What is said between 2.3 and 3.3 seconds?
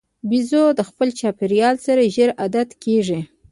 عادت کېږي.